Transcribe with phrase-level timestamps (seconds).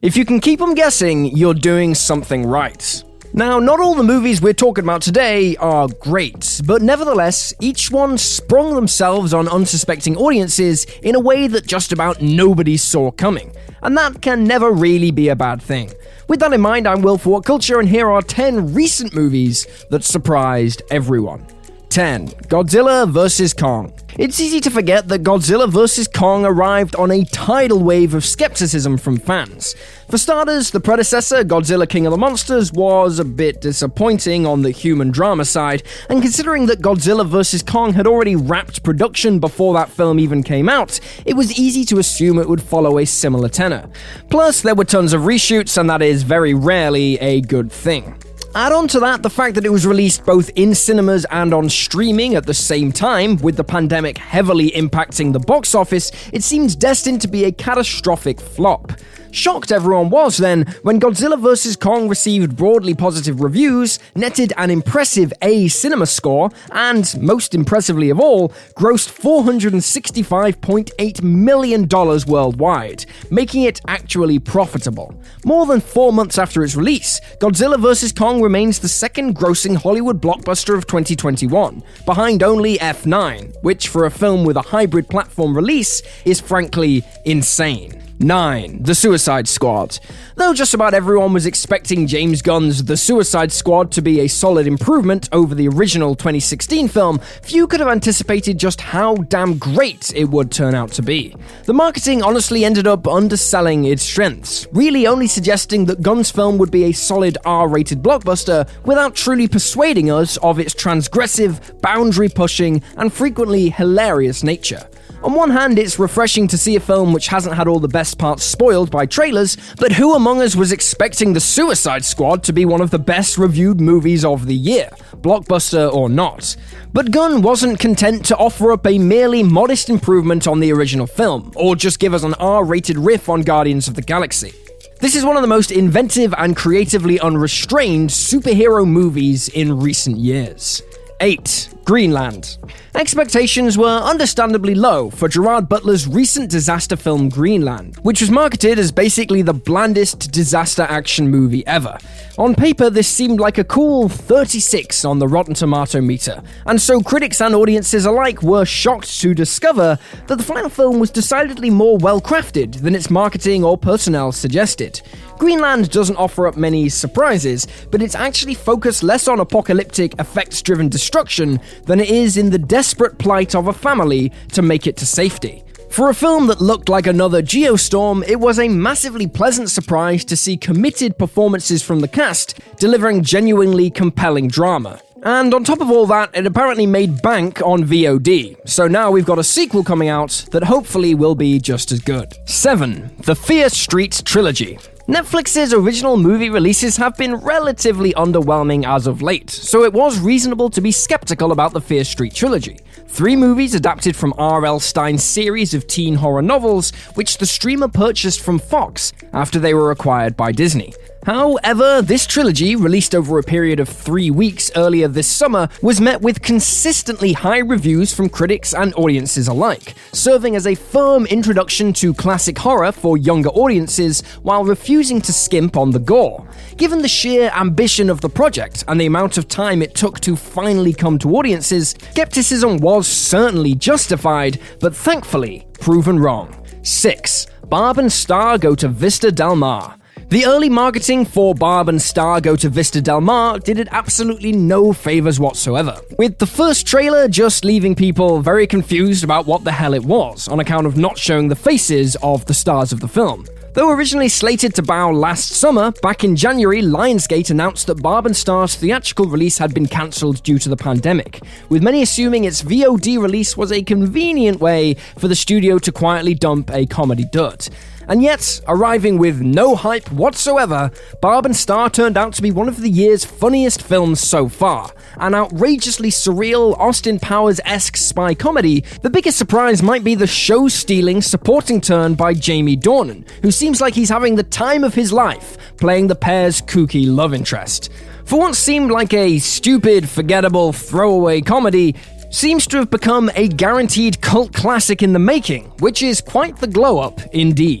[0.00, 3.02] If you can keep them guessing, you're doing something right.
[3.32, 8.16] Now, not all the movies we're talking about today are great, but nevertheless, each one
[8.16, 13.52] sprung themselves on unsuspecting audiences in a way that just about nobody saw coming.
[13.82, 15.92] And that can never really be a bad thing.
[16.28, 20.04] With that in mind, I'm Will for Culture, and here are 10 recent movies that
[20.04, 21.44] surprised everyone.
[21.90, 22.28] 10.
[22.48, 23.54] Godzilla vs.
[23.54, 23.92] Kong.
[24.18, 26.08] It's easy to forget that Godzilla vs.
[26.08, 29.76] Kong arrived on a tidal wave of skepticism from fans.
[30.10, 34.70] For starters, the predecessor, Godzilla King of the Monsters, was a bit disappointing on the
[34.70, 37.62] human drama side, and considering that Godzilla vs.
[37.62, 41.98] Kong had already wrapped production before that film even came out, it was easy to
[41.98, 43.88] assume it would follow a similar tenor.
[44.30, 48.16] Plus, there were tons of reshoots, and that is very rarely a good thing.
[48.54, 51.68] Add on to that the fact that it was released both in cinemas and on
[51.68, 56.78] streaming at the same time, with the pandemic heavily impacting the box office, it seemed
[56.78, 58.92] destined to be a catastrophic flop.
[59.30, 61.76] Shocked everyone was then when Godzilla vs.
[61.76, 68.18] Kong received broadly positive reviews, netted an impressive A cinema score, and, most impressively of
[68.18, 75.14] all, grossed $465.8 million worldwide, making it actually profitable.
[75.44, 78.12] More than four months after its release, Godzilla vs.
[78.12, 84.10] Kong remains the second grossing Hollywood blockbuster of 2021, behind only F9, which for a
[84.10, 88.07] film with a hybrid platform release is frankly insane.
[88.20, 88.82] 9.
[88.82, 90.00] The Suicide Squad.
[90.34, 94.66] Though just about everyone was expecting James Gunn's The Suicide Squad to be a solid
[94.66, 100.24] improvement over the original 2016 film, few could have anticipated just how damn great it
[100.30, 101.34] would turn out to be.
[101.66, 106.72] The marketing honestly ended up underselling its strengths, really only suggesting that Gunn's film would
[106.72, 112.82] be a solid R rated blockbuster without truly persuading us of its transgressive, boundary pushing,
[112.96, 114.88] and frequently hilarious nature.
[115.24, 118.18] On one hand, it's refreshing to see a film which hasn't had all the best
[118.18, 122.64] parts spoiled by trailers, but who among us was expecting The Suicide Squad to be
[122.64, 126.54] one of the best reviewed movies of the year, blockbuster or not?
[126.92, 131.52] But Gunn wasn't content to offer up a merely modest improvement on the original film,
[131.56, 134.52] or just give us an R rated riff on Guardians of the Galaxy.
[135.00, 140.80] This is one of the most inventive and creatively unrestrained superhero movies in recent years.
[141.20, 141.74] 8.
[141.88, 142.58] Greenland.
[142.94, 148.92] Expectations were understandably low for Gerard Butler's recent disaster film Greenland, which was marketed as
[148.92, 151.96] basically the blandest disaster action movie ever.
[152.38, 157.00] On paper, this seemed like a cool 36 on the Rotten Tomato meter, and so
[157.00, 161.98] critics and audiences alike were shocked to discover that the final film was decidedly more
[161.98, 165.02] well crafted than its marketing or personnel suggested.
[165.36, 170.88] Greenland doesn't offer up many surprises, but it's actually focused less on apocalyptic, effects driven
[170.88, 175.06] destruction than it is in the desperate plight of a family to make it to
[175.06, 175.64] safety.
[175.90, 180.36] For a film that looked like another Geostorm, it was a massively pleasant surprise to
[180.36, 185.00] see committed performances from the cast delivering genuinely compelling drama.
[185.24, 188.56] And on top of all that, it apparently made bank on VOD.
[188.68, 192.32] So now we've got a sequel coming out that hopefully will be just as good.
[192.48, 193.10] 7.
[193.24, 194.78] The Fear Street Trilogy.
[195.08, 200.68] Netflix's original movie releases have been relatively underwhelming as of late, so it was reasonable
[200.68, 202.78] to be skeptical about the Fear Street trilogy.
[203.08, 204.78] Three movies adapted from R.L.
[204.80, 209.90] Stine's series of teen horror novels, which the streamer purchased from Fox after they were
[209.90, 210.92] acquired by Disney.
[211.28, 216.22] However, this trilogy, released over a period of three weeks earlier this summer, was met
[216.22, 222.14] with consistently high reviews from critics and audiences alike, serving as a firm introduction to
[222.14, 226.48] classic horror for younger audiences while refusing to skimp on the gore.
[226.78, 230.34] Given the sheer ambition of the project and the amount of time it took to
[230.34, 236.64] finally come to audiences, skepticism was certainly justified, but thankfully proven wrong.
[236.84, 237.48] 6.
[237.66, 239.98] Barb and Star go to Vista Del Mar.
[240.30, 244.52] The early marketing for Barb and Star Go to Vista Del Mar did it absolutely
[244.52, 249.72] no favors whatsoever, with the first trailer just leaving people very confused about what the
[249.72, 253.08] hell it was, on account of not showing the faces of the stars of the
[253.08, 253.46] film.
[253.74, 258.36] Though originally slated to bow last summer, back in January, Lionsgate announced that Barb and
[258.36, 263.20] Star's theatrical release had been cancelled due to the pandemic, with many assuming its VOD
[263.20, 267.68] release was a convenient way for the studio to quietly dump a comedy dud.
[268.08, 272.66] And yet, arriving with no hype whatsoever, Barb and Star turned out to be one
[272.66, 274.90] of the year's funniest films so far.
[275.18, 280.68] An outrageously surreal, Austin Powers esque spy comedy, the biggest surprise might be the show
[280.68, 285.12] stealing supporting turn by Jamie Dornan, who seems like he's having the time of his
[285.12, 287.90] life playing the pair's kooky love interest.
[288.24, 291.94] For what seemed like a stupid, forgettable, throwaway comedy,
[292.30, 296.66] seems to have become a guaranteed cult classic in the making, which is quite the
[296.66, 297.80] glow up indeed.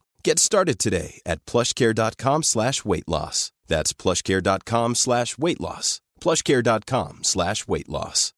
[0.23, 3.51] Get started today at plushcare.com slash weight loss.
[3.67, 6.01] That's plushcare.com slash weight loss.
[6.19, 8.33] plushcare.com slash weight loss.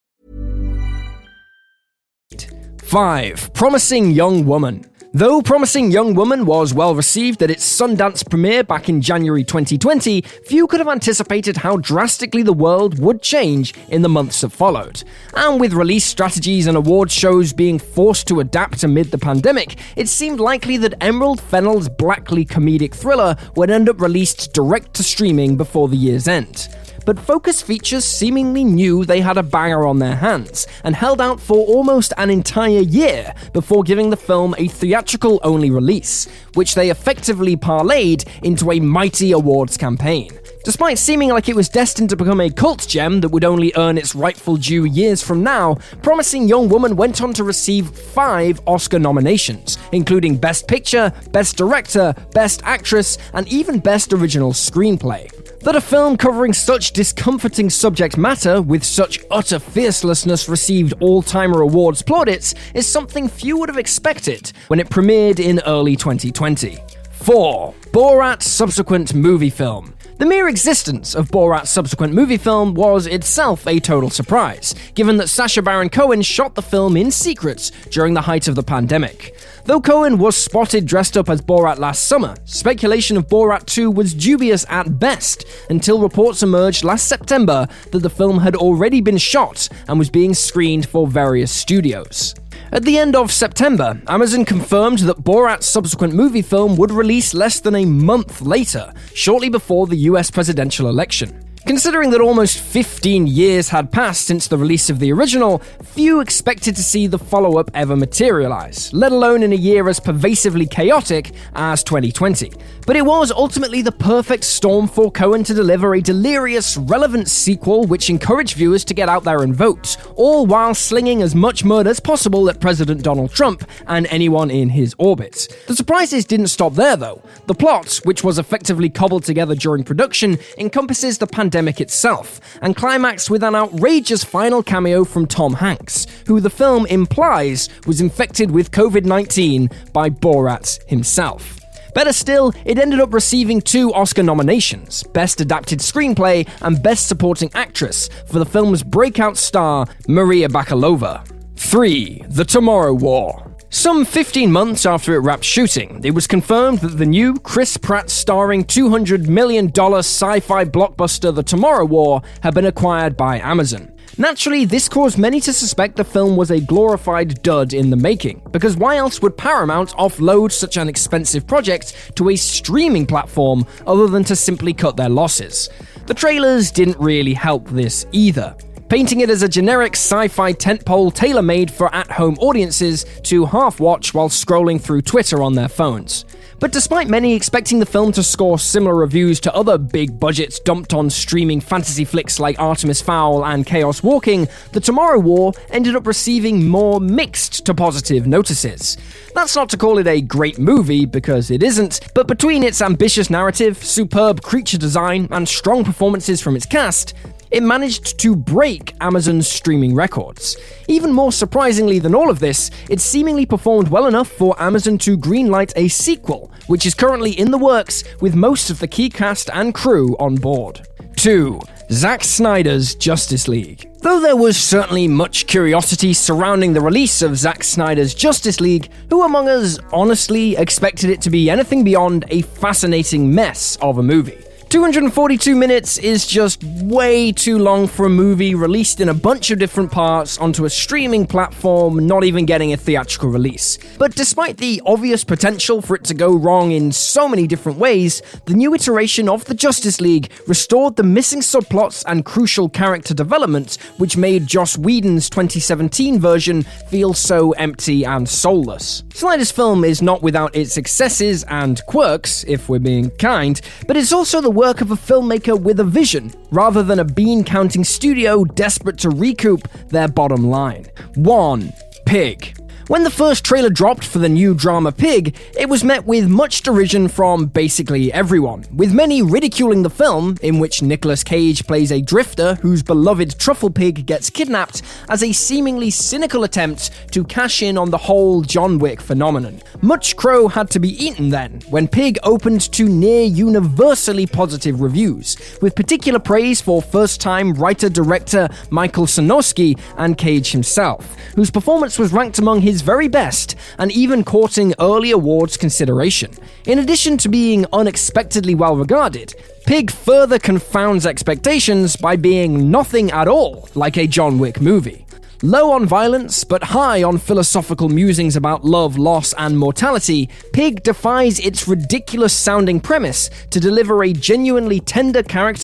[2.84, 3.54] 5.
[3.54, 4.86] Promising Young Woman.
[5.16, 10.22] Though Promising Young Woman was well received at its Sundance premiere back in January 2020,
[10.22, 15.04] few could have anticipated how drastically the world would change in the months that followed.
[15.36, 20.10] And with release strategies and award shows being forced to adapt amid the pandemic, it
[20.10, 25.56] seemed likely that Emerald Fennell's blackly comedic thriller would end up released direct to streaming
[25.58, 26.70] before the year's end
[27.06, 31.40] but Focus Features seemingly knew they had a banger on their hands and held out
[31.40, 36.90] for almost an entire year before giving the film a theatrical only release, which they
[36.90, 40.30] effectively parlayed into a mighty awards campaign.
[40.64, 43.98] Despite seeming like it was destined to become a cult gem that would only earn
[43.98, 48.98] its rightful due years from now, Promising Young Woman went on to receive five Oscar
[48.98, 55.43] nominations, including Best Picture, Best Director, Best Actress, and even Best Original Screenplay.
[55.64, 61.62] That a film covering such discomforting subject matter with such utter fiercelessness received all timer
[61.62, 66.80] awards plaudits is something few would have expected when it premiered in early 2020.
[67.24, 67.74] 4.
[67.94, 69.94] Borat's subsequent movie film.
[70.18, 75.30] The mere existence of Borat's subsequent movie film was itself a total surprise, given that
[75.30, 79.38] Sacha Baron Cohen shot the film in secret during the height of the pandemic.
[79.64, 84.14] Though Cohen was spotted dressed up as Borat last summer, speculation of Borat 2 was
[84.14, 89.70] dubious at best until reports emerged last September that the film had already been shot
[89.88, 92.36] and was being screened for various studios.
[92.72, 97.60] At the end of September, Amazon confirmed that Borat's subsequent movie film would release less
[97.60, 101.43] than a month later, shortly before the US presidential election.
[101.74, 106.76] Considering that almost 15 years had passed since the release of the original, few expected
[106.76, 111.32] to see the follow up ever materialize, let alone in a year as pervasively chaotic
[111.56, 112.52] as 2020.
[112.86, 117.86] But it was ultimately the perfect storm for Cohen to deliver a delirious, relevant sequel
[117.86, 121.88] which encouraged viewers to get out there and vote, all while slinging as much mud
[121.88, 125.48] as possible at President Donald Trump and anyone in his orbit.
[125.66, 127.24] The surprises didn't stop there, though.
[127.48, 133.30] The plot, which was effectively cobbled together during production, encompasses the pandemic itself, and climaxed
[133.30, 138.72] with an outrageous final cameo from Tom Hanks, who the film implies was infected with
[138.72, 141.60] COVID 19 by Borat himself.
[141.94, 147.52] Better still, it ended up receiving two Oscar nominations Best Adapted Screenplay and Best Supporting
[147.54, 151.28] Actress for the film's breakout star, Maria Bakalova.
[151.56, 152.24] 3.
[152.30, 153.53] The Tomorrow War.
[153.74, 158.12] Some 15 months after it wrapped shooting, it was confirmed that the new Chris Pratt
[158.12, 163.92] starring $200 million sci fi blockbuster The Tomorrow War had been acquired by Amazon.
[164.16, 168.44] Naturally, this caused many to suspect the film was a glorified dud in the making,
[168.52, 174.06] because why else would Paramount offload such an expensive project to a streaming platform other
[174.06, 175.72] than to simply cut their losses?
[176.06, 178.56] The trailers didn't really help this either
[178.94, 183.44] painting it as a generic sci fi tentpole tailor made for at home audiences to
[183.44, 186.26] half watch while scrolling through Twitter on their phones.
[186.60, 190.94] But despite many expecting the film to score similar reviews to other big budgets dumped
[190.94, 196.06] on streaming fantasy flicks like Artemis Fowl and Chaos Walking, The Tomorrow War ended up
[196.06, 199.00] receiving more mixed to positive notices.
[199.34, 203.32] That's not to call it a great movie, because it isn't, but between its ambitious
[203.32, 207.16] narrative, superb creature design, and strong performances from its cast,
[207.54, 210.58] it managed to break Amazon's streaming records.
[210.88, 215.16] Even more surprisingly than all of this, it seemingly performed well enough for Amazon to
[215.16, 219.52] greenlight a sequel, which is currently in the works with most of the key cast
[219.54, 220.82] and crew on board.
[221.16, 221.62] 2.
[221.92, 223.88] Zack Snyder's Justice League.
[224.00, 229.24] Though there was certainly much curiosity surrounding the release of Zack Snyder's Justice League, who
[229.24, 234.43] among us honestly expected it to be anything beyond a fascinating mess of a movie?
[234.74, 239.60] 242 minutes is just way too long for a movie released in a bunch of
[239.60, 243.78] different parts onto a streaming platform, not even getting a theatrical release.
[244.00, 248.24] But despite the obvious potential for it to go wrong in so many different ways,
[248.46, 253.78] the new iteration of the Justice League restored the missing subplots and crucial character development,
[253.98, 259.04] which made Joss Whedon's 2017 version feel so empty and soulless.
[259.14, 264.12] Snyder's film is not without its successes and quirks, if we're being kind, but it's
[264.12, 268.44] also the work of a filmmaker with a vision, rather than a bean counting studio
[268.44, 270.88] desperate to recoup their bottom line.
[271.14, 271.72] 1.
[272.08, 272.63] Pig.
[272.88, 276.64] When the first trailer dropped for the new drama Pig, it was met with much
[276.64, 282.02] derision from basically everyone, with many ridiculing the film, in which Nicolas Cage plays a
[282.02, 287.78] drifter whose beloved truffle pig gets kidnapped, as a seemingly cynical attempt to cash in
[287.78, 289.62] on the whole John Wick phenomenon.
[289.82, 295.38] Much crow had to be eaten then, when Pig opened to near universally positive reviews,
[295.62, 301.98] with particular praise for first time writer director Michael Sarnoski and Cage himself, whose performance
[301.98, 306.32] was ranked among his very best and even courting early awards consideration.
[306.66, 309.34] In addition to being unexpectedly well regarded,
[309.66, 315.06] Pig further confounds expectations by being nothing at all like a John Wick movie.
[315.42, 321.40] Low on violence, but high on philosophical musings about love, loss, and mortality, Pig defies
[321.40, 325.64] its ridiculous sounding premise to deliver a genuinely tender character.